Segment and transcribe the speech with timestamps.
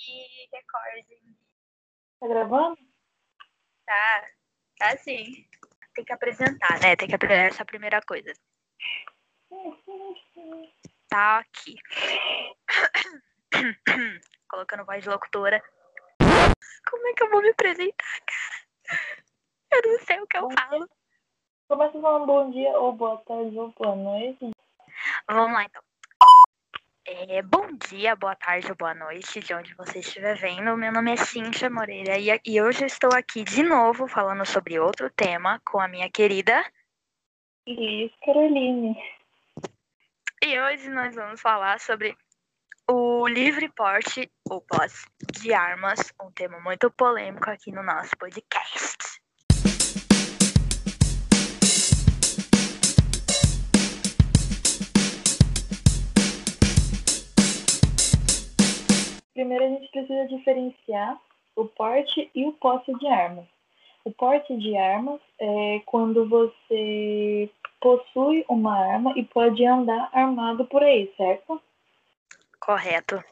[0.00, 1.36] recording e recording.
[2.18, 2.78] Tá gravando?
[3.86, 4.26] Tá,
[4.78, 5.46] tá sim.
[5.94, 6.96] Tem que apresentar, né?
[6.96, 8.32] Tem que apresentar essa primeira coisa.
[11.08, 11.76] Tá aqui.
[14.48, 15.62] Colocando voz de locutora.
[16.88, 19.02] Como é que eu vou me apresentar, cara?
[19.72, 20.88] Eu não sei o que eu falo.
[21.68, 24.50] Começa falando bom dia, ou boa tarde, ou boa noite.
[25.28, 25.82] Vamos lá, então.
[27.12, 30.76] É, bom dia, boa tarde ou boa noite, de onde você estiver vendo.
[30.76, 34.78] Meu nome é Cíntia Moreira e, e hoje eu estou aqui de novo falando sobre
[34.78, 36.64] outro tema com a minha querida.
[37.66, 38.96] Liz Caroline.
[40.40, 42.16] E hoje nós vamos falar sobre
[42.88, 49.09] o livre porte ou posse de armas, um tema muito polêmico aqui no nosso podcast.
[59.40, 61.18] Primeiro a gente precisa diferenciar
[61.56, 63.46] o porte e o posse de armas.
[64.04, 70.82] O porte de armas é quando você possui uma arma e pode andar armado por
[70.82, 71.58] aí, certo?
[72.60, 73.24] Correto.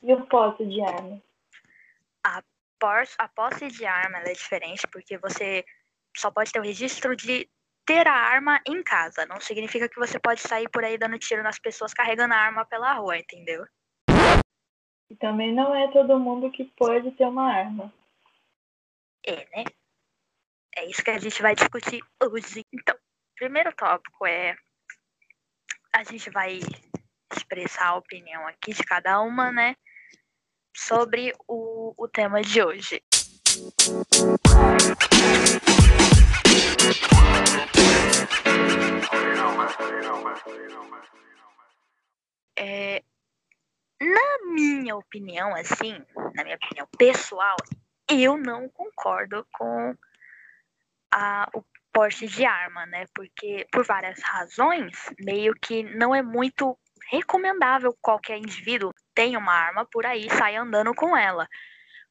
[0.00, 1.20] E o posse de armas?
[2.78, 5.64] Por- A posse de arma é diferente porque você
[6.16, 7.50] só pode ter o registro de
[7.84, 9.26] ter a arma em casa.
[9.26, 12.64] Não significa que você pode sair por aí dando tiro nas pessoas carregando a arma
[12.64, 13.66] pela rua, entendeu?
[15.12, 17.92] E também não é todo mundo que pode ter uma arma.
[19.22, 19.64] É, né?
[20.74, 22.64] É isso que a gente vai discutir hoje.
[22.72, 22.96] Então,
[23.36, 24.56] primeiro tópico é
[25.94, 26.60] a gente vai
[27.30, 29.76] expressar a opinião aqui de cada uma, né?
[30.74, 33.02] Sobre o, o tema de hoje.
[42.56, 43.02] É,
[44.92, 46.04] minha opinião, assim,
[46.34, 47.56] na minha opinião pessoal,
[48.08, 49.94] eu não concordo com
[51.12, 53.06] a, o porte de arma, né?
[53.14, 56.78] Porque, por várias razões, meio que não é muito
[57.10, 61.48] recomendável qualquer indivíduo tenha uma arma por aí e andando com ela.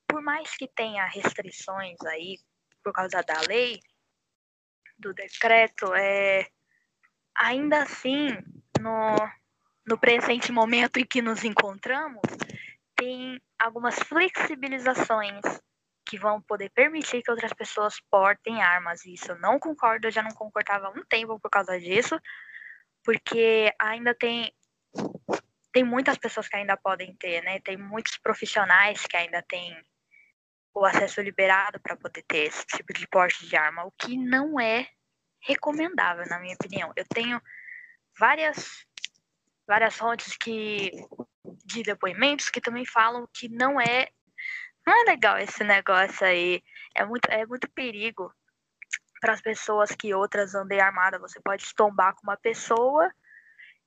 [0.07, 2.37] Por mais que tenha restrições aí
[2.83, 3.79] por causa da lei,
[4.97, 6.47] do decreto, é
[7.35, 8.27] ainda assim,
[8.79, 9.15] no,
[9.87, 12.21] no presente momento em que nos encontramos,
[13.01, 15.41] tem algumas flexibilizações
[16.05, 19.03] que vão poder permitir que outras pessoas portem armas.
[19.03, 22.19] E Isso eu não concordo, eu já não concordava há um tempo por causa disso,
[23.03, 24.53] porque ainda tem
[25.73, 27.59] tem muitas pessoas que ainda podem ter, né?
[27.61, 29.73] Tem muitos profissionais que ainda têm
[30.75, 34.59] o acesso liberado para poder ter esse tipo de porte de arma, o que não
[34.59, 34.87] é
[35.39, 36.91] recomendável, na minha opinião.
[36.95, 37.41] Eu tenho
[38.19, 38.85] várias
[39.71, 40.91] várias fontes que
[41.63, 44.09] de depoimentos que também falam que não é
[44.85, 46.61] não é legal esse negócio aí.
[46.93, 48.33] É muito é muito perigo
[49.21, 51.21] para as pessoas que outras andem armadas.
[51.21, 53.09] Você pode tombar com uma pessoa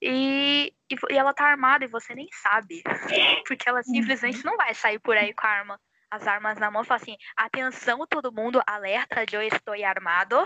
[0.00, 2.82] e, e, e ela tá armada e você nem sabe.
[3.46, 5.78] Porque ela simplesmente não vai sair por aí com arma,
[6.10, 10.42] as armas na mão e falar assim: atenção, todo mundo, alerta, eu estou armado.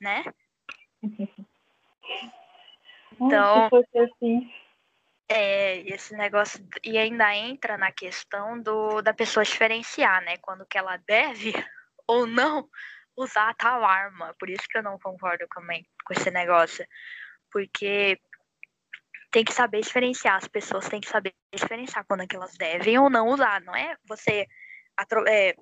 [0.00, 0.24] Né?
[3.20, 4.50] Então- assim.
[5.28, 6.64] É, esse negócio.
[6.82, 10.36] E ainda entra na questão do, da pessoa diferenciar, né?
[10.38, 11.52] Quando que ela deve
[12.06, 12.68] ou não
[13.16, 14.34] usar tal arma.
[14.38, 16.84] Por isso que eu não concordo também com esse negócio.
[17.50, 18.18] Porque
[19.30, 22.98] tem que saber diferenciar, as pessoas têm que saber diferenciar quando é que elas devem
[22.98, 24.46] ou não usar, não é você
[25.28, 25.54] é,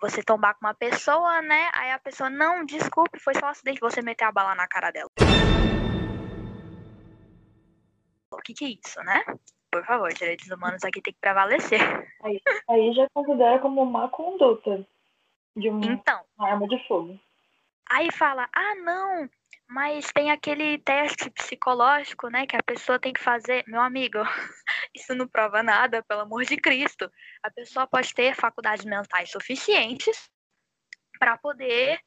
[0.00, 1.68] você tombar com uma pessoa, né?
[1.74, 4.90] Aí a pessoa, não, desculpe, foi só um acidente, você meter a bala na cara
[4.90, 5.10] dela.
[8.46, 9.24] Que, que é isso, né?
[9.70, 11.80] Por favor, direitos humanos aqui tem que prevalecer.
[12.68, 14.86] Aí já considera como má conduta
[15.56, 17.18] de uma Então, arma de fogo.
[17.90, 19.28] Aí fala, ah, não,
[19.68, 23.64] mas tem aquele teste psicológico, né, que a pessoa tem que fazer.
[23.66, 24.18] Meu amigo,
[24.94, 27.10] isso não prova nada, pelo amor de Cristo.
[27.42, 30.30] A pessoa pode ter faculdades mentais suficientes
[31.18, 31.98] para poder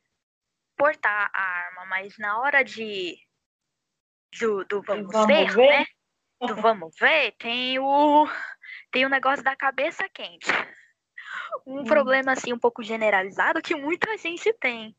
[0.77, 3.17] portar a arma, mas na hora de
[4.39, 5.79] do, do vamos, Vamos ver, ver?
[5.79, 5.85] né?
[6.41, 8.27] Do vamos ver, tem o
[8.91, 10.49] tem o negócio da cabeça quente.
[11.65, 11.83] Um Hum.
[11.83, 14.95] problema assim um pouco generalizado que muita gente tem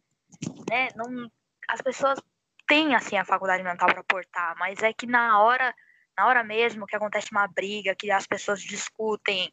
[0.68, 0.88] né?
[0.96, 1.30] Não,
[1.68, 2.20] as pessoas
[2.66, 5.74] têm assim a faculdade mental para portar, mas é que na hora,
[6.16, 9.52] na hora mesmo que acontece uma briga, que as pessoas discutem,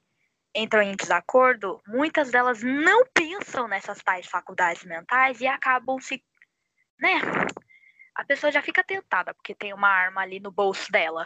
[0.56, 6.24] entram em desacordo, muitas delas não pensam nessas tais faculdades mentais e acabam se,
[7.00, 7.20] né?
[8.16, 11.26] A pessoa já fica tentada porque tem uma arma ali no bolso dela.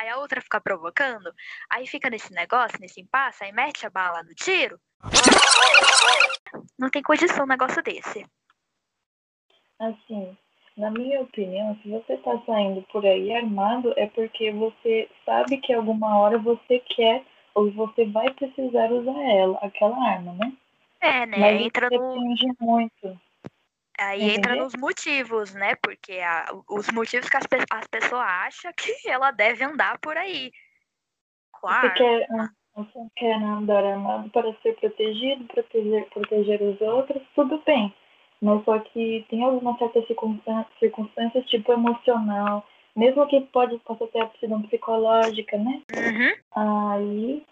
[0.00, 1.32] Aí a outra fica provocando,
[1.70, 4.80] aí fica nesse negócio, nesse impasse, aí mete a bala no tiro.
[6.78, 8.26] Não tem condição um negócio desse.
[9.78, 10.36] Assim,
[10.76, 15.72] na minha opinião, se você tá saindo por aí armado, é porque você sabe que
[15.72, 17.22] alguma hora você quer
[17.54, 20.52] ou você vai precisar usar ela, aquela arma, né?
[21.00, 21.38] É, né?
[21.38, 22.14] Mas entra no.
[22.14, 23.20] depende muito.
[24.00, 24.64] Aí entra Entendeu?
[24.64, 25.74] nos motivos, né?
[25.82, 28.72] Porque a- os motivos que as, pe- as pessoas acham
[29.04, 30.50] que ela deve andar por aí.
[31.62, 32.26] A Você quer,
[32.74, 37.94] você quer andar armado para ser protegido, proteger, proteger os outros, tudo bem.
[38.40, 42.66] Mas só que tem algumas certas circunstan- circunstâncias, tipo emocional,
[42.96, 45.82] mesmo que pode possa ter a opção psicológica, né?
[45.94, 46.32] Uhum.
[46.56, 47.46] Aí,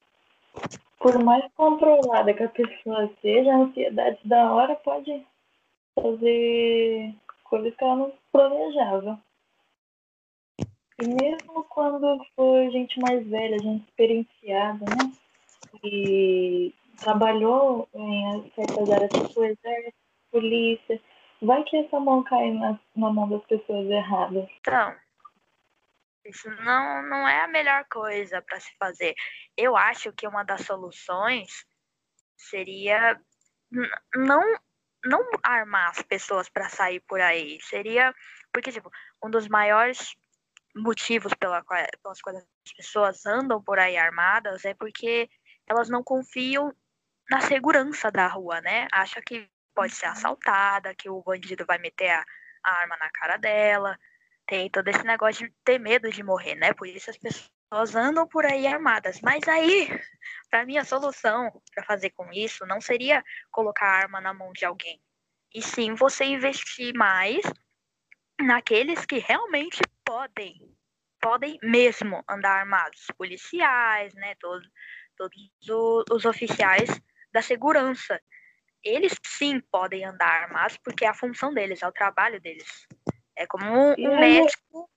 [0.99, 5.27] por mais controlada que a pessoa seja, a ansiedade da hora pode
[6.03, 7.15] fazer
[7.45, 9.21] coisas que ela não planejava.
[11.01, 15.13] E mesmo quando for gente mais velha, gente experienciada, né?
[15.85, 19.95] E trabalhou em certas áreas, tipo exército,
[20.31, 21.01] polícia,
[21.41, 24.49] vai que essa mão cai na, na mão das pessoas erradas.
[24.61, 24.95] Então,
[26.25, 29.15] isso não, não é a melhor coisa para se fazer.
[29.57, 31.65] Eu acho que uma das soluções
[32.37, 33.21] seria
[34.15, 34.43] não
[35.05, 37.59] não armar as pessoas para sair por aí.
[37.63, 38.15] Seria
[38.53, 38.91] porque tipo,
[39.23, 40.15] um dos maiores
[40.75, 45.29] motivos pela qual, pelas quais as pessoas andam por aí armadas é porque
[45.67, 46.75] elas não confiam
[47.31, 48.87] na segurança da rua, né?
[48.93, 52.25] Acha que pode ser assaltada, que o bandido vai meter a,
[52.65, 53.99] a arma na cara dela.
[54.47, 56.73] Tem todo esse negócio de ter medo de morrer, né?
[56.73, 57.51] Por isso as pessoas
[57.95, 59.21] andam por aí armadas.
[59.21, 59.89] Mas aí,
[60.51, 64.53] para mim, a solução para fazer com isso não seria colocar a arma na mão
[64.53, 65.01] de alguém.
[65.55, 67.41] E sim você investir mais
[68.41, 70.55] naqueles que realmente podem,
[71.21, 74.69] podem mesmo andar armados, policiais, né, todos,
[75.17, 76.89] todos os oficiais
[77.33, 78.21] da segurança.
[78.83, 82.87] Eles sim podem andar armados porque é a função deles, é o trabalho deles.
[83.37, 84.89] É como um, um médico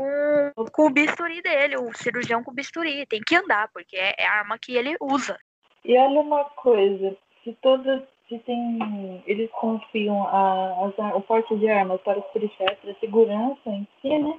[0.00, 3.06] com, com o bisturi dele, o cirurgião com o bisturi.
[3.06, 5.38] Tem que andar, porque é, é a arma que ele usa.
[5.84, 11.68] E olha uma coisa, se todos, se tem, eles confiam a, ar- o porte de
[11.68, 14.38] armas para os policiais, para a segurança em si, né?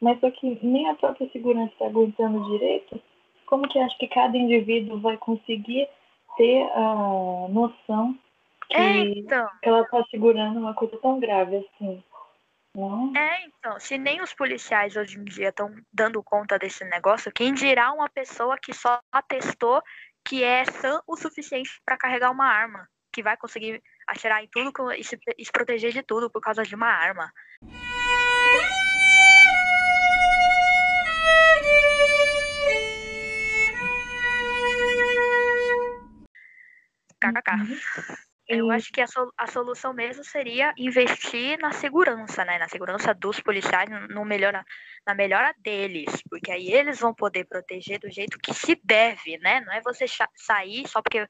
[0.00, 3.00] Mas só que nem a própria segurança está aguentando direito,
[3.46, 5.88] como que acha que cada indivíduo vai conseguir
[6.36, 8.18] ter a noção
[8.68, 9.46] que, É, então.
[9.62, 12.02] que ela está segurando uma coisa tão grave assim?
[13.14, 17.52] É, então, se nem os policiais hoje em dia estão dando conta desse negócio, quem
[17.52, 19.82] dirá uma pessoa que só atestou
[20.24, 24.92] que é sã o suficiente para carregar uma arma, que vai conseguir atirar em tudo
[24.92, 27.30] e se, e se proteger de tudo por causa de uma arma.
[37.20, 38.31] KKK.
[38.54, 39.06] Eu acho que a,
[39.38, 42.58] a solução mesmo seria investir na segurança, né?
[42.58, 44.62] Na segurança dos policiais, no- melhora,
[45.06, 49.60] na melhora deles, porque aí eles vão poder proteger do jeito que se deve, né?
[49.60, 50.04] Não é você
[50.36, 51.26] sair só porque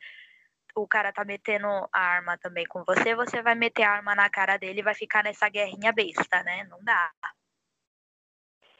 [0.76, 4.28] o cara tá metendo a arma também com você, você vai meter a arma na
[4.30, 6.64] cara dele e vai ficar nessa guerrinha besta, né?
[6.64, 7.12] Não dá.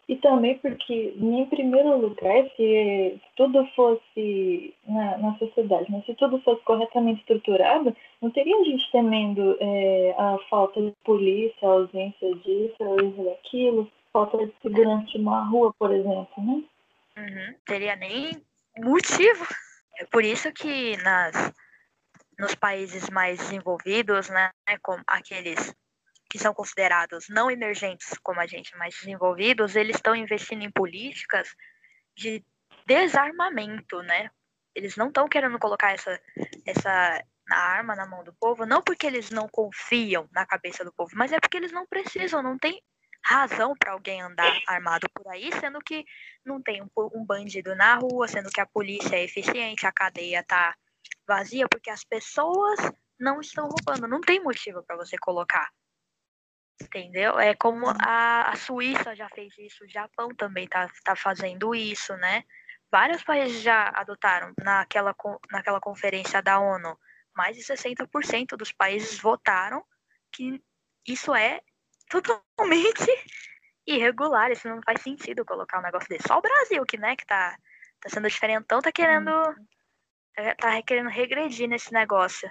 [0.08, 6.02] E também porque, em primeiro lugar, se tudo fosse na, na sociedade, né?
[6.04, 11.72] se tudo fosse corretamente estruturado, não teria gente temendo é, a falta de polícia, a
[11.72, 16.62] ausência disso, a ausência daquilo, falta de segurança numa rua, por exemplo, né?
[17.16, 17.54] Uhum.
[17.64, 18.42] Teria nem
[18.78, 19.46] motivo.
[19.98, 21.52] É por isso que nas,
[22.38, 24.50] nos países mais desenvolvidos, né,
[24.82, 25.74] como aqueles
[26.32, 31.54] que são considerados não emergentes como a gente, mas desenvolvidos, eles estão investindo em políticas
[32.16, 32.42] de
[32.86, 34.30] desarmamento, né?
[34.74, 36.18] Eles não estão querendo colocar essa,
[36.64, 41.10] essa arma na mão do povo, não porque eles não confiam na cabeça do povo,
[41.14, 42.82] mas é porque eles não precisam, não tem
[43.22, 46.02] razão para alguém andar armado por aí, sendo que
[46.46, 50.42] não tem um, um bandido na rua, sendo que a polícia é eficiente, a cadeia
[50.42, 50.74] tá
[51.28, 52.80] vazia, porque as pessoas
[53.20, 54.08] não estão roubando.
[54.08, 55.70] Não tem motivo para você colocar.
[56.84, 57.38] Entendeu?
[57.38, 62.16] É como a, a Suíça já fez isso, o Japão também tá, tá fazendo isso,
[62.16, 62.44] né?
[62.90, 65.14] Vários países já adotaram naquela,
[65.50, 66.96] naquela conferência da ONU.
[67.34, 69.82] Mais de 60% dos países votaram
[70.30, 70.62] que
[71.08, 71.62] isso é
[72.10, 73.06] totalmente
[73.86, 74.50] irregular.
[74.50, 76.28] Isso não faz sentido colocar um negócio desse.
[76.28, 77.56] Só o Brasil, que, né, que tá,
[78.00, 79.30] tá sendo diferentão, tá querendo.
[80.34, 82.50] tá- Tá querendo regredir nesse negócio.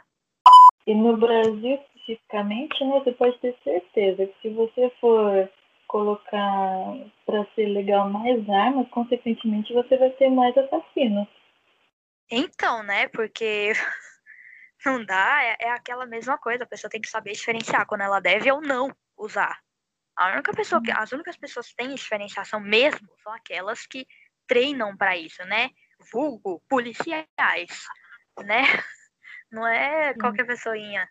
[0.86, 5.50] E no Brasil, especificamente, né, você pode ter certeza que se você for
[5.88, 11.28] colocar para ser legal mais armas, consequentemente você vai ter mais assassinos.
[12.30, 13.10] Então, né?
[13.10, 13.74] Porque
[14.86, 16.64] não dá, é, é, aquela mesma coisa.
[16.64, 19.60] A pessoa tem que saber diferenciar quando ela deve ou não usar.
[20.16, 24.06] A única pessoa que, as únicas pessoas que têm diferenciação mesmo são aquelas que
[24.48, 25.70] treinam para isso, né?
[26.12, 27.86] Vulgo, policiais,
[28.46, 28.62] né?
[29.52, 31.06] Não é qualquer pessoinha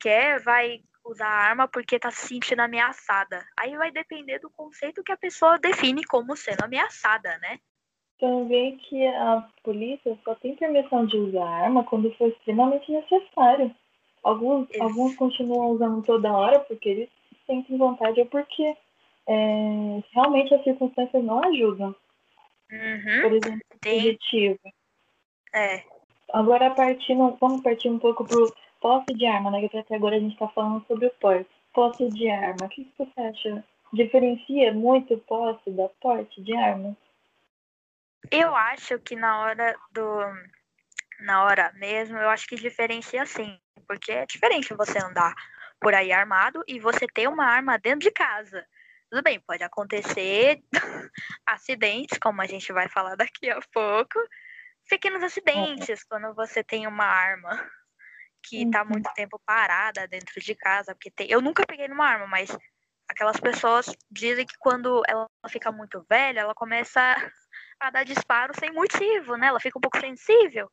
[0.00, 3.44] quer, vai usar arma porque tá se sentindo ameaçada.
[3.58, 7.58] Aí vai depender do conceito que a pessoa define como sendo ameaçada, né?
[8.18, 13.74] Também que a polícia só tem permissão de usar arma quando for extremamente necessário.
[14.22, 17.10] Alguns, alguns continuam usando toda hora porque eles
[17.46, 18.74] sentem vontade ou porque
[19.26, 21.94] é, realmente as circunstâncias não ajudam.
[22.72, 23.22] Uhum.
[23.22, 24.60] Por exemplo, positivo.
[25.54, 25.82] É.
[26.32, 28.52] Agora partindo, vamos partir um pouco pro
[28.84, 29.66] posse de arma, né?
[29.66, 31.48] Que até agora a gente está falando sobre o porte.
[31.72, 33.64] Posse de arma, o que, que você acha?
[33.94, 36.94] Diferencia muito o posse da porte de arma?
[38.30, 40.20] Eu acho que na hora do.
[41.20, 43.58] Na hora mesmo, eu acho que diferencia sim.
[43.88, 45.34] Porque é diferente você andar
[45.80, 48.66] por aí armado e você ter uma arma dentro de casa.
[49.10, 50.62] Tudo bem, pode acontecer
[51.46, 54.18] acidentes, como a gente vai falar daqui a pouco.
[54.90, 57.58] Pequenos acidentes, quando você tem uma arma
[58.44, 58.90] que está uhum.
[58.90, 61.28] muito tempo parada dentro de casa, porque tem...
[61.30, 62.56] eu nunca peguei numa arma, mas
[63.08, 67.00] aquelas pessoas dizem que quando ela fica muito velha, ela começa
[67.80, 69.48] a dar disparo sem motivo, né?
[69.48, 70.70] Ela fica um pouco sensível.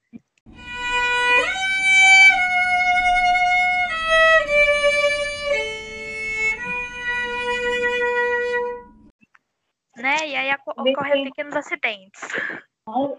[9.98, 10.18] Né?
[10.28, 12.22] E aí ocorrem pequenos acidentes.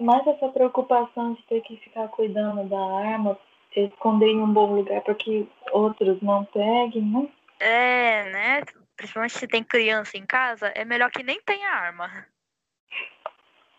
[0.01, 2.81] Mais essa preocupação de ter que ficar cuidando da
[3.13, 3.39] arma
[3.77, 7.29] esconder em um bom lugar para que outros não peguem, né?
[7.61, 8.63] É, né?
[8.97, 12.27] Principalmente se tem criança em casa, é melhor que nem tenha arma.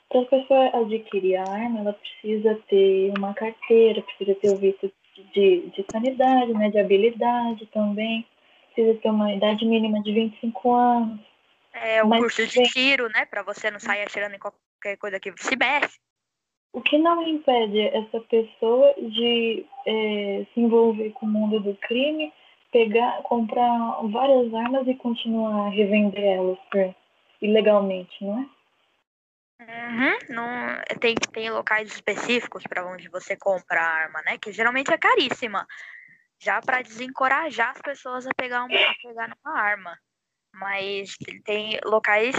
[0.09, 4.91] Para a pessoa adquirir a arma, ela precisa ter uma carteira, precisa ter o visto
[5.33, 6.69] de, de sanidade, né?
[6.69, 8.27] De habilidade também.
[8.73, 11.19] Precisa ter uma idade mínima de 25 anos.
[11.73, 13.25] É, o Mas, curso de tiro, né?
[13.25, 15.99] Para você não sair atirando em qualquer coisa que se mexe.
[16.73, 22.33] O que não impede essa pessoa de é, se envolver com o mundo do crime,
[22.71, 26.57] pegar, comprar várias armas e continuar a revender elas
[27.39, 28.63] ilegalmente, não é?
[29.61, 34.37] Uhum, não, tem, tem locais específicos para onde você compra a arma, né?
[34.37, 35.67] Que geralmente é caríssima.
[36.41, 39.97] Já para desencorajar as pessoas a pegar, uma, a pegar uma arma.
[40.55, 41.15] Mas
[41.45, 42.35] tem locais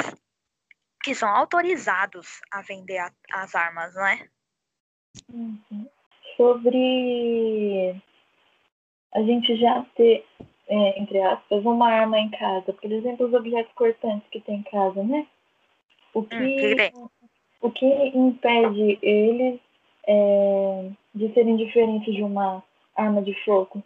[1.05, 4.27] que são autorizados a vender a, as armas, não é?
[5.31, 5.89] Uhum.
[6.37, 7.95] Sobre
[9.15, 10.25] a gente já ter,
[10.67, 14.63] é, entre aspas, uma arma em casa, por exemplo, os objetos cortantes que tem em
[14.63, 15.27] casa, né?
[16.15, 17.09] O hum, que, hum,
[17.61, 19.61] o que impede eles
[20.07, 22.65] é, de serem diferentes de uma
[22.97, 23.83] arma de fogo?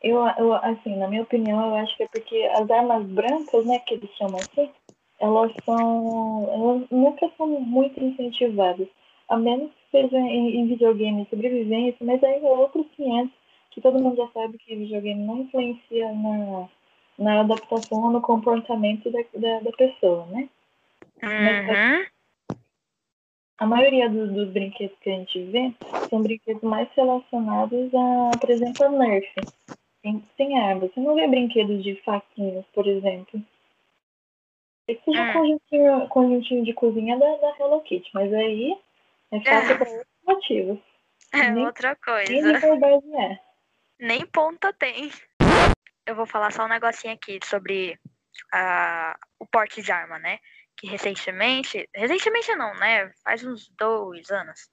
[0.00, 3.80] Eu, eu, assim, na minha opinião, eu acho que é porque as armas brancas, né,
[3.80, 4.70] que eles chamam assim,
[5.18, 6.48] elas são.
[6.52, 8.88] Elas nunca são muito incentivadas.
[9.28, 13.32] A menos que seja em, em videogame sobrevivência, mas aí é outros 500
[13.70, 16.68] que todo mundo já sabe que videogame não influencia na,
[17.18, 20.48] na adaptação no comportamento da, da, da pessoa, né?
[21.22, 22.56] Uhum.
[23.58, 25.72] a maioria dos, dos, brinquedos que a gente vê
[26.08, 29.34] são brinquedos mais relacionados a, por exemplo, a Nerf.
[30.00, 30.92] Tem, tem armas.
[30.92, 33.42] Você não vê brinquedos de faquinhas, por exemplo.
[34.88, 38.74] Esse seja um conjuntinho, conjuntinho de cozinha da, da Hello Kitty, mas aí
[39.30, 40.78] é fácil por outros motivos.
[41.32, 42.32] É nem, outra coisa.
[42.32, 43.38] Nem liberdade é.
[44.00, 45.10] Nem ponta tem.
[46.06, 47.98] Eu vou falar só um negocinho aqui sobre
[48.54, 50.38] uh, o porte de arma, né?
[50.74, 53.12] Que recentemente, recentemente não, né?
[53.22, 54.70] Faz uns dois anos,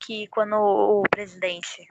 [0.00, 1.86] que quando o presidente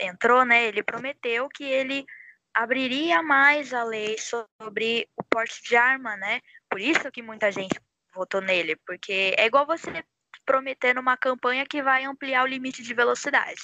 [0.00, 0.64] entrou, né?
[0.64, 2.04] Ele prometeu que ele
[2.52, 6.40] abriria mais a lei sobre o porte de arma, né?
[6.70, 7.78] Por isso que muita gente
[8.14, 10.04] votou nele, porque é igual você
[10.44, 13.60] prometer uma campanha que vai ampliar o limite de velocidade.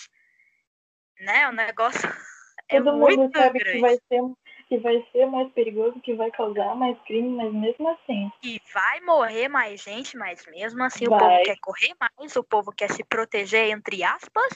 [1.21, 1.49] Né?
[1.49, 2.01] O negócio
[2.69, 3.77] é Todo muito mundo sabe grande.
[3.77, 7.91] que vai ser que vai ser mais perigoso, que vai causar mais crime, mas mesmo
[7.91, 8.33] assim.
[8.43, 11.19] E vai morrer mais gente, mas mesmo assim vai.
[11.19, 14.49] o povo quer correr mais, o povo quer se proteger entre aspas,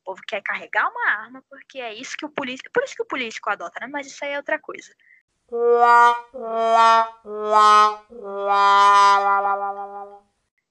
[0.00, 3.02] o povo quer carregar uma arma, porque é isso que o político, por isso que
[3.02, 3.88] o político adota, né?
[3.88, 4.94] Mas isso aí é outra coisa.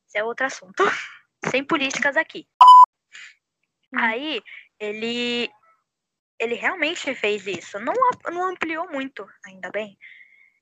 [0.08, 0.84] Esse é outro assunto.
[1.50, 2.48] Sem políticas aqui.
[3.94, 4.00] Hum.
[4.00, 4.42] Aí,
[4.80, 5.50] ele
[6.40, 7.80] ele realmente fez isso.
[7.80, 7.94] Não,
[8.32, 9.98] não ampliou muito, ainda bem.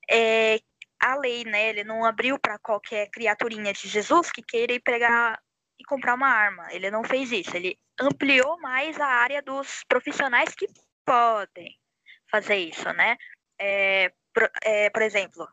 [0.10, 0.60] É,
[1.02, 1.70] a lei, né?
[1.70, 5.38] Ele não abriu para qualquer criaturinha de Jesus que queira ir pegar
[5.80, 6.68] e comprar uma arma.
[6.72, 7.56] Ele não fez isso.
[7.56, 10.68] Ele ampliou mais a área dos profissionais que
[11.06, 11.78] podem
[12.32, 13.18] fazer isso, né?
[13.60, 15.48] É, por, é, por exemplo,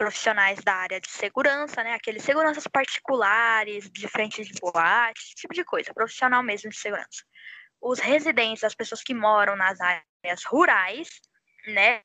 [0.00, 1.92] profissionais da área de segurança, né?
[1.92, 7.22] Aqueles seguranças particulares, de frente de boate, esse tipo de coisa, profissional mesmo de segurança.
[7.78, 11.08] Os residentes, as pessoas que moram nas áreas rurais,
[11.66, 12.00] né?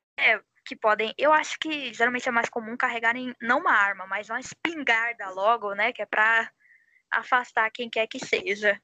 [0.68, 4.42] Que podem, eu acho que geralmente é mais comum carregarem não uma arma, mas uma
[4.42, 5.94] espingarda logo, né?
[5.94, 6.52] Que é para
[7.14, 8.78] afastar quem quer que seja.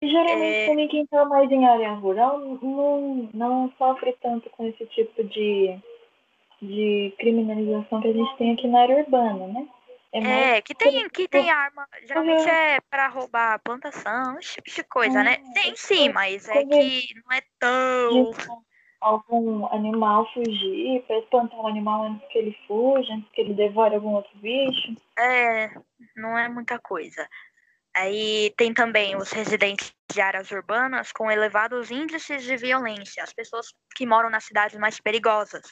[0.00, 0.66] E geralmente é...
[0.66, 5.76] também quem está mais em área rural não, não sofre tanto com esse tipo de,
[6.66, 9.68] de criminalização que a gente tem aqui na área urbana, né?
[10.12, 14.84] É, é que tem, que tem arma, geralmente é para roubar plantação, esse tipo de
[14.84, 15.34] coisa, né?
[15.34, 18.30] É, tem sim, mas é que não é tão.
[19.00, 23.96] Algum animal fugir, para espantar o animal antes que ele fuja, antes que ele devore
[23.96, 24.94] algum outro bicho.
[25.18, 25.74] É,
[26.16, 27.28] não é muita coisa.
[27.96, 33.66] Aí tem também os residentes de áreas urbanas com elevados índices de violência, as pessoas
[33.94, 35.62] que moram nas cidades mais perigosas.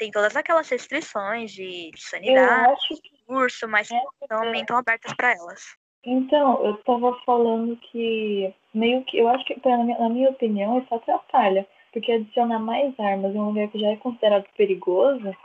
[0.00, 2.80] Tem todas aquelas restrições de, de sanidade,
[3.26, 5.76] curso, mas é também estão abertas para elas.
[6.02, 10.78] Então, eu estava falando que meio que eu acho que na minha, na minha opinião
[10.78, 15.36] isso atrapalha, porque adicionar mais armas em um lugar que já é considerado perigoso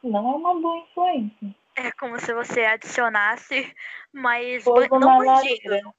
[0.00, 1.56] não é uma boa influência.
[1.76, 3.74] É como se você adicionasse
[4.12, 4.64] mais.
[4.64, 5.92] Não bandido.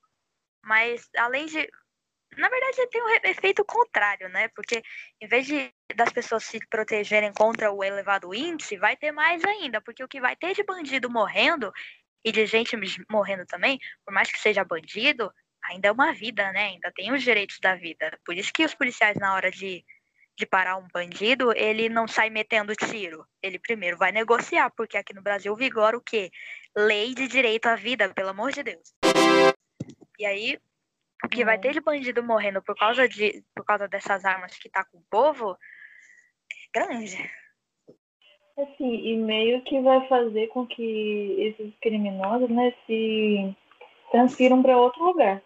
[0.63, 1.69] Mas além de.
[2.38, 4.50] Na verdade, tem um efeito contrário, né?
[4.50, 4.82] Porque
[5.21, 9.80] em vez de das pessoas se protegerem contra o elevado índice, vai ter mais ainda.
[9.80, 11.71] Porque o que vai ter de bandido morrendo
[12.23, 12.76] e de gente
[13.10, 15.32] morrendo também, por mais que seja bandido,
[15.63, 16.65] ainda é uma vida, né?
[16.65, 18.17] Ainda tem os direitos da vida.
[18.26, 19.86] Por isso que os policiais, na hora de
[20.38, 23.26] de parar um bandido, ele não sai metendo tiro.
[23.41, 26.30] Ele primeiro vai negociar, porque aqui no Brasil vigora o quê?
[26.76, 28.93] Lei de direito à vida, pelo amor de Deus.
[30.19, 30.60] E aí,
[31.32, 34.84] que vai ter de bandido morrendo por causa, de, por causa dessas armas que tá
[34.86, 35.58] com o povo
[36.51, 37.32] é grande.
[38.58, 43.56] Assim, e meio que vai fazer com que esses criminosos, né, se
[44.12, 45.41] transfiram para outro lugar.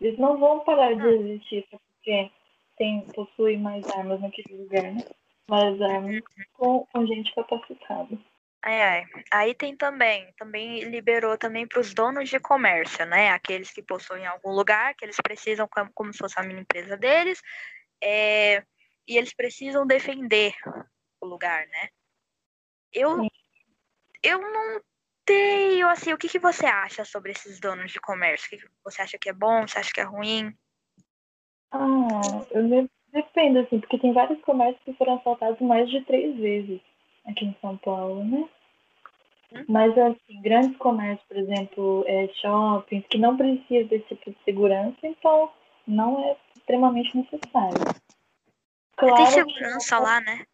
[0.00, 1.12] Eles não vão parar de ah.
[1.12, 2.30] existir, porque
[2.76, 5.02] tem, possui mais armas naquele lugar, né?
[5.48, 6.20] Mais armas
[6.52, 8.18] com, com gente capacitada.
[8.66, 9.06] Ai, ai.
[9.30, 13.28] Aí tem também, também liberou também para os donos de comércio, né?
[13.28, 16.96] Aqueles que possuem algum lugar, que eles precisam, como, como se fosse a mini empresa
[16.96, 17.42] deles,
[18.02, 18.64] é,
[19.06, 20.54] e eles precisam defender
[21.20, 21.90] o lugar, né?
[22.90, 23.28] Eu,
[24.22, 24.80] eu não
[25.26, 28.46] tenho, assim, o que, que você acha sobre esses donos de comércio?
[28.46, 30.56] O que você acha que é bom, você acha que é ruim?
[31.70, 36.80] Ah, eu dependo, assim, porque tem vários comércios que foram assaltados mais de três vezes
[37.26, 38.48] aqui em São Paulo, né?
[39.54, 39.64] Hum?
[39.68, 44.98] Mas, assim, grandes comércios, por exemplo, é, shoppings, que não precisam desse tipo de segurança,
[45.02, 45.50] então
[45.86, 47.78] não é extremamente necessário.
[48.96, 50.44] Claro tem segurança que, lá, né?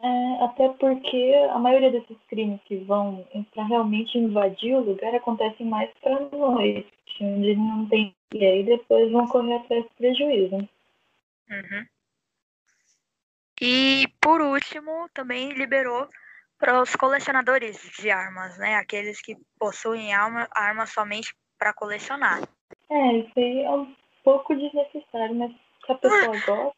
[0.00, 5.66] É, até porque a maioria desses crimes que vão para realmente invadir o lugar acontecem
[5.66, 8.14] mais para noite, onde não tem.
[8.34, 10.56] E aí depois vão correr atrás do prejuízo.
[10.56, 11.86] Uhum.
[13.60, 16.08] E por último, também liberou
[16.58, 18.76] para os colecionadores de armas, né?
[18.76, 22.42] Aqueles que possuem arma, armas somente para colecionar.
[22.90, 25.52] É, isso aí é um pouco desnecessário, mas
[25.84, 26.76] se a pessoa gosta.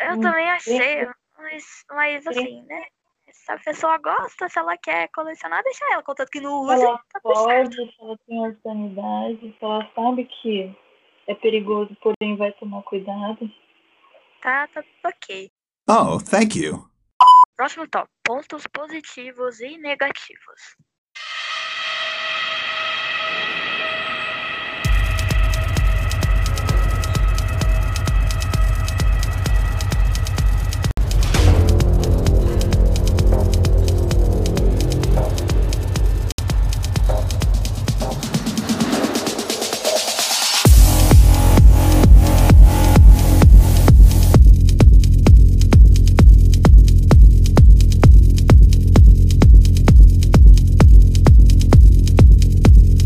[0.00, 1.06] Eu também achei.
[1.38, 2.86] Mas, mas assim, né?
[3.32, 6.82] Se a pessoa gosta, se ela quer colecionar, deixa ela, contanto que não use.
[6.82, 10.76] Ela tá pode, se ela tem organidade, se ela sabe que
[11.28, 13.50] é perigoso, porém vai tomar cuidado.
[14.42, 15.50] Tá, tá ok.
[15.88, 16.89] Oh, thank you.
[17.60, 20.76] Próximo tópico: pontos positivos e negativos.